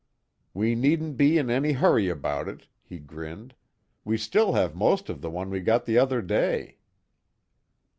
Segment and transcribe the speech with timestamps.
[0.55, 3.53] "We needn't be in any hurry about it," he grinned.
[4.03, 6.79] "We still have most of the one we got the other day."